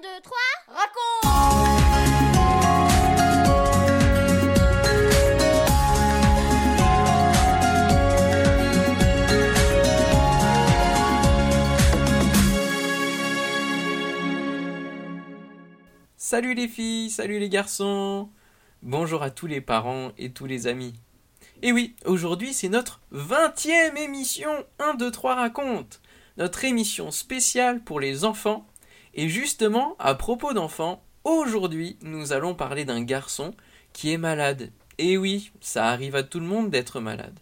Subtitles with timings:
[0.00, 0.36] 2, 3,
[0.68, 1.00] raconte
[16.16, 18.30] Salut les filles, salut les garçons
[18.82, 20.94] Bonjour à tous les parents et tous les amis.
[21.60, 26.00] Et oui, aujourd'hui c'est notre 20e émission 1, 2, 3 raconte
[26.38, 28.69] Notre émission spéciale pour les enfants.
[29.14, 33.54] Et justement, à propos d'enfants, aujourd'hui nous allons parler d'un garçon
[33.92, 34.70] qui est malade.
[34.98, 37.38] Et oui, ça arrive à tout le monde d'être malade.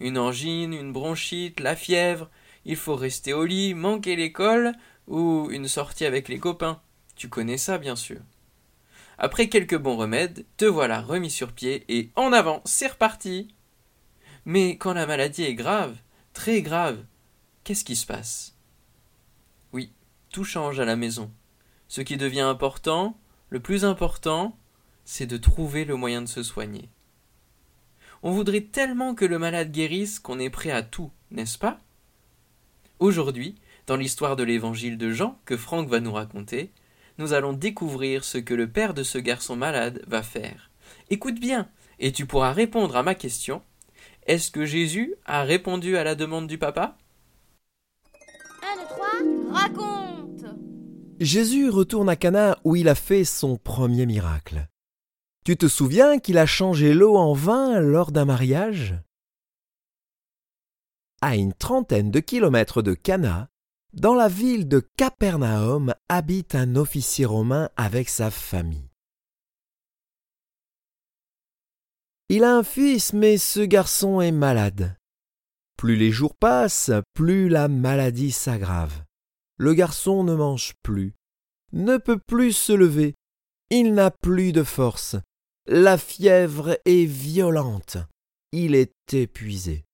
[0.00, 2.28] Une angine, une bronchite, la fièvre,
[2.64, 4.72] il faut rester au lit, manquer l'école
[5.06, 6.80] ou une sortie avec les copains.
[7.14, 8.18] Tu connais ça, bien sûr.
[9.18, 13.48] Après quelques bons remèdes, te voilà remis sur pied et en avant, c'est reparti.
[14.44, 15.96] Mais quand la maladie est grave,
[16.34, 16.98] très grave,
[17.64, 18.55] qu'est-ce qui se passe?
[20.44, 21.30] Change à la maison.
[21.88, 23.18] Ce qui devient important,
[23.48, 24.56] le plus important,
[25.04, 26.90] c'est de trouver le moyen de se soigner.
[28.22, 31.78] On voudrait tellement que le malade guérisse qu'on est prêt à tout, n'est-ce pas?
[32.98, 33.54] Aujourd'hui,
[33.86, 36.72] dans l'histoire de l'évangile de Jean que Franck va nous raconter,
[37.18, 40.70] nous allons découvrir ce que le père de ce garçon malade va faire.
[41.08, 43.62] Écoute bien, et tu pourras répondre à ma question.
[44.26, 46.98] Est-ce que Jésus a répondu à la demande du papa?
[48.62, 49.06] 1, 2, 3,
[49.52, 49.95] raconte
[51.18, 54.68] Jésus retourne à Cana où il a fait son premier miracle.
[55.44, 58.94] Tu te souviens qu'il a changé l'eau en vin lors d'un mariage?
[61.22, 63.48] À une trentaine de kilomètres de Cana,
[63.94, 68.90] dans la ville de Capernaum habite un officier romain avec sa famille.
[72.28, 74.98] Il a un fils, mais ce garçon est malade.
[75.78, 79.04] Plus les jours passent, plus la maladie s'aggrave.
[79.58, 81.14] Le garçon ne mange plus,
[81.72, 83.14] ne peut plus se lever,
[83.70, 85.16] il n'a plus de force.
[85.66, 87.96] La fièvre est violente,
[88.52, 89.84] il est épuisé.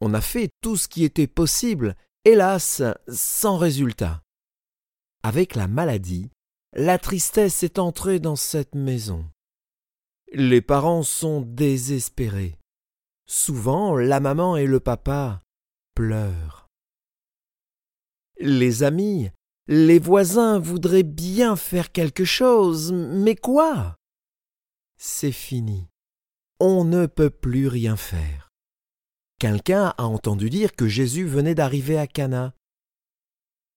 [0.00, 4.22] On a fait tout ce qui était possible, hélas, sans résultat.
[5.22, 6.30] Avec la maladie,
[6.72, 9.24] la tristesse est entrée dans cette maison.
[10.32, 12.58] Les parents sont désespérés.
[13.26, 15.42] Souvent, la maman et le papa
[15.94, 16.65] pleurent.
[18.38, 19.30] Les amis,
[19.66, 23.96] les voisins voudraient bien faire quelque chose, mais quoi?
[24.98, 25.88] C'est fini.
[26.60, 28.50] On ne peut plus rien faire.
[29.38, 32.54] Quelqu'un a entendu dire que Jésus venait d'arriver à Cana.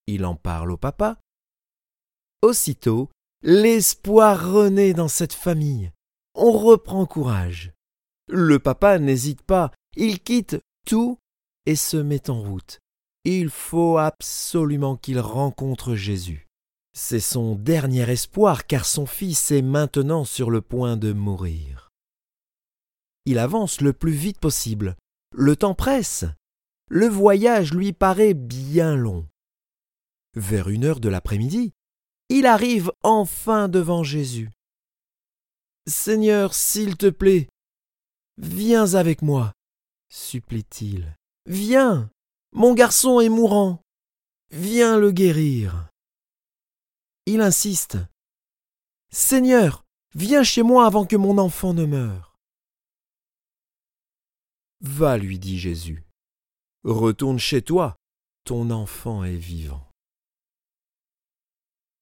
[0.06, 1.18] Il en parle au papa.
[2.42, 3.10] Aussitôt,
[3.42, 5.92] l'espoir renaît dans cette famille.
[6.34, 7.72] On reprend courage.
[8.28, 10.56] Le papa n'hésite pas, il quitte
[10.86, 11.18] tout
[11.66, 12.80] et se met en route.
[13.24, 16.46] Il faut absolument qu'il rencontre Jésus.
[16.92, 21.90] C'est son dernier espoir car son fils est maintenant sur le point de mourir.
[23.26, 24.96] Il avance le plus vite possible.
[25.32, 26.24] Le temps presse.
[26.88, 29.26] Le voyage lui paraît bien long.
[30.34, 31.72] Vers une heure de l'après-midi,
[32.28, 34.50] il arrive enfin devant Jésus.
[35.86, 37.48] Seigneur, s'il te plaît,
[38.38, 39.52] viens avec moi,
[40.08, 41.16] supplie-t-il.
[41.46, 42.10] Viens,
[42.52, 43.82] mon garçon est mourant.
[44.50, 45.88] Viens le guérir.
[47.26, 47.98] Il insiste.
[49.12, 49.84] Seigneur,
[50.14, 52.36] viens chez moi avant que mon enfant ne meure.
[54.80, 56.04] Va, lui dit Jésus.
[56.82, 57.96] Retourne chez toi,
[58.44, 59.86] ton enfant est vivant.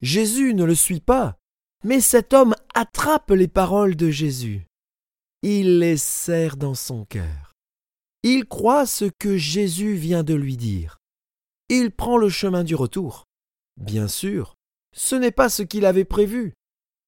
[0.01, 1.37] Jésus ne le suit pas,
[1.85, 4.67] mais cet homme attrape les paroles de Jésus.
[5.43, 7.48] Il les serre dans son cœur.
[8.31, 10.99] Il croit ce que Jésus vient de lui dire.
[11.71, 13.25] Il prend le chemin du retour.
[13.79, 14.55] Bien sûr,
[14.95, 16.53] ce n'est pas ce qu'il avait prévu.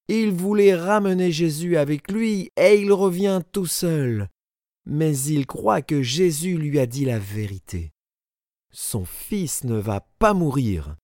[0.07, 4.29] Il voulait ramener Jésus avec lui et il revient tout seul,
[4.87, 7.91] mais il croit que Jésus lui a dit la vérité.
[8.73, 10.95] Son fils ne va pas mourir.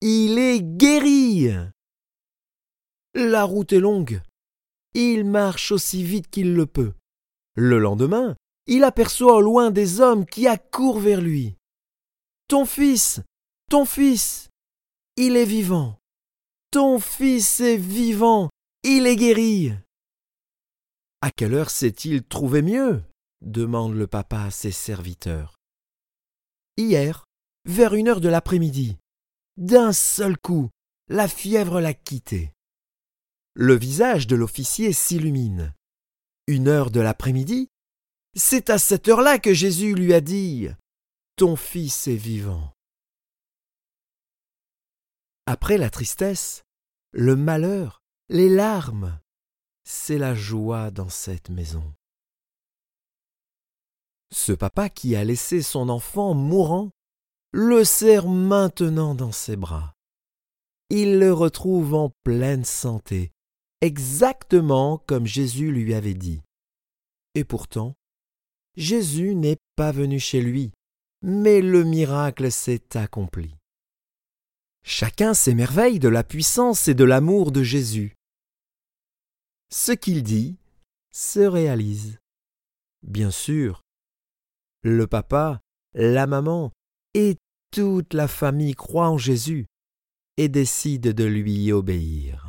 [0.00, 1.50] Il est guéri.
[3.14, 4.22] La route est longue.
[4.94, 6.94] Il marche aussi vite qu'il le peut.
[7.54, 8.34] Le lendemain,
[8.68, 11.56] il aperçoit au loin des hommes qui accourent vers lui.
[12.48, 13.20] Ton fils,
[13.70, 14.50] ton fils,
[15.16, 15.98] il est vivant.
[16.70, 18.50] Ton fils est vivant,
[18.84, 19.72] il est guéri.
[21.22, 23.02] À quelle heure s'est-il trouvé mieux?
[23.40, 25.56] demande le papa à ses serviteurs.
[26.76, 27.24] Hier,
[27.64, 28.98] vers une heure de l'après-midi,
[29.56, 30.68] d'un seul coup,
[31.08, 32.52] la fièvre l'a quitté.
[33.54, 35.74] Le visage de l'officier s'illumine.
[36.46, 37.68] Une heure de l'après-midi,
[38.34, 40.68] c'est à cette heure-là que Jésus lui a dit
[41.36, 42.72] Ton fils est vivant.
[45.46, 46.62] Après la tristesse,
[47.12, 49.18] le malheur, les larmes,
[49.84, 51.94] c'est la joie dans cette maison.
[54.30, 56.90] Ce papa qui a laissé son enfant mourant
[57.52, 59.94] le serre maintenant dans ses bras.
[60.90, 63.32] Il le retrouve en pleine santé,
[63.80, 66.42] exactement comme Jésus lui avait dit.
[67.34, 67.94] Et pourtant,
[68.78, 70.70] Jésus n'est pas venu chez lui,
[71.20, 73.56] mais le miracle s'est accompli.
[74.84, 78.14] Chacun s'émerveille de la puissance et de l'amour de Jésus.
[79.68, 80.58] Ce qu'il dit
[81.10, 82.20] se réalise.
[83.02, 83.82] Bien sûr,
[84.82, 85.60] le papa,
[85.94, 86.70] la maman
[87.14, 87.36] et
[87.72, 89.66] toute la famille croient en Jésus
[90.36, 92.47] et décident de lui obéir.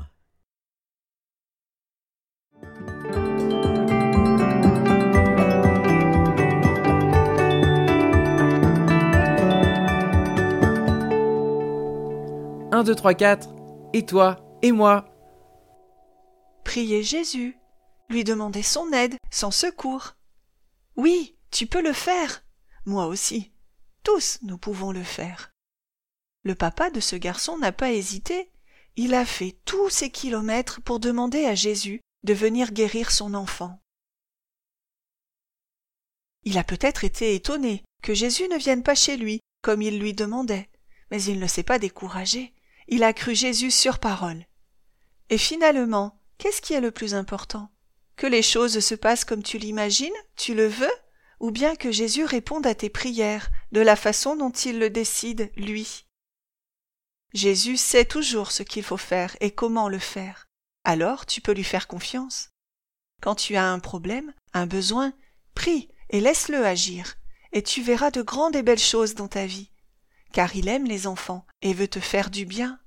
[12.80, 13.50] Un, deux, trois, quatre.
[13.92, 15.14] Et toi Et moi
[16.64, 17.60] Priez Jésus,
[18.08, 20.16] lui demander son aide, son secours.
[20.96, 22.42] Oui, tu peux le faire.
[22.86, 23.52] Moi aussi.
[24.04, 25.52] Tous nous pouvons le faire.
[26.44, 28.50] Le papa de ce garçon n'a pas hésité.
[28.96, 33.84] Il a fait tous ces kilomètres pour demander à Jésus de venir guérir son enfant.
[36.46, 40.14] Il a peut-être été étonné que Jésus ne vienne pas chez lui, comme il lui
[40.14, 40.70] demandait,
[41.12, 42.54] mais il ne s'est pas découragé.
[42.92, 44.48] Il a cru Jésus sur parole.
[45.30, 47.70] Et finalement, qu'est-ce qui est le plus important?
[48.16, 50.92] Que les choses se passent comme tu l'imagines, tu le veux,
[51.40, 55.52] ou bien que Jésus réponde à tes prières de la façon dont il le décide,
[55.56, 56.08] lui?
[57.36, 60.48] Jésus sait toujours ce qu'il faut faire et comment le faire.
[60.84, 62.50] Alors tu peux lui faire confiance.
[63.22, 65.14] Quand tu as un problème, un besoin,
[65.54, 67.18] prie et laisse-le agir,
[67.52, 69.70] et tu verras de grandes et belles choses dans ta vie,
[70.32, 72.80] car il aime les enfants et veut te faire du bien.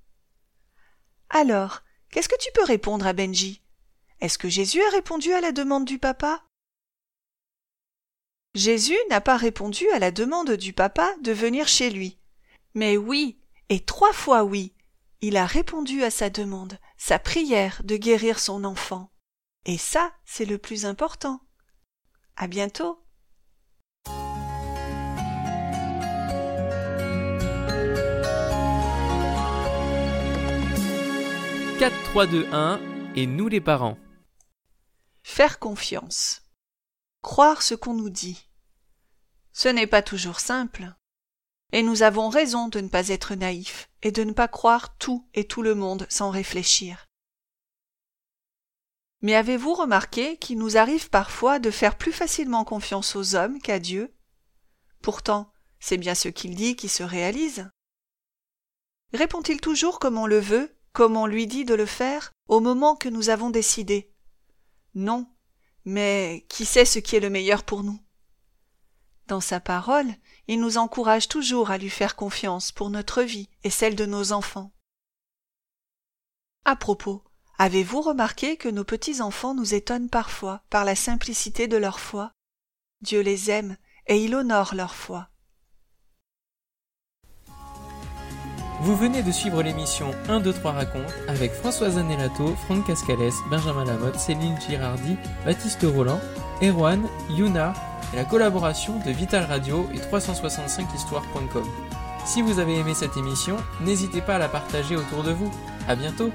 [1.30, 3.62] Alors, qu'est-ce que tu peux répondre à Benji?
[4.20, 6.44] Est-ce que Jésus a répondu à la demande du papa?
[8.54, 12.18] Jésus n'a pas répondu à la demande du papa de venir chez lui.
[12.74, 14.74] Mais oui, et trois fois oui,
[15.22, 19.10] il a répondu à sa demande, sa prière de guérir son enfant.
[19.64, 21.40] Et ça, c'est le plus important.
[22.36, 22.98] À bientôt.
[31.82, 32.80] 4, 3, 2, 1
[33.16, 33.98] et nous les parents.
[35.24, 36.42] Faire confiance.
[37.22, 38.48] Croire ce qu'on nous dit.
[39.52, 40.94] Ce n'est pas toujours simple.
[41.72, 45.28] Et nous avons raison de ne pas être naïfs et de ne pas croire tout
[45.34, 47.08] et tout le monde sans réfléchir.
[49.20, 53.80] Mais avez-vous remarqué qu'il nous arrive parfois de faire plus facilement confiance aux hommes qu'à
[53.80, 54.14] Dieu?
[55.02, 57.68] Pourtant, c'est bien ce qu'il dit qui se réalise.
[59.12, 60.72] Répond-il toujours comme on le veut?
[60.92, 64.12] Comme on lui dit de le faire au moment que nous avons décidé.
[64.94, 65.26] Non,
[65.84, 67.98] mais qui sait ce qui est le meilleur pour nous?
[69.26, 70.12] Dans sa parole,
[70.48, 74.32] il nous encourage toujours à lui faire confiance pour notre vie et celle de nos
[74.32, 74.72] enfants.
[76.64, 77.24] À propos,
[77.58, 82.32] avez-vous remarqué que nos petits-enfants nous étonnent parfois par la simplicité de leur foi?
[83.00, 85.28] Dieu les aime et il honore leur foi.
[88.82, 93.84] Vous venez de suivre l'émission 1, 2, 3 raconte avec Françoise Anelato, Franck Cascales, Benjamin
[93.84, 96.18] Lamotte, Céline Girardi, Baptiste Roland,
[96.60, 97.74] Erwan, Yuna
[98.12, 101.62] et la collaboration de Vital Radio et 365histoire.com.
[102.24, 105.52] Si vous avez aimé cette émission, n'hésitez pas à la partager autour de vous.
[105.86, 106.32] À bientôt!